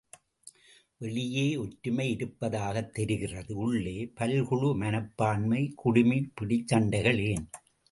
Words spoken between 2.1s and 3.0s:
இருப்பதாகத்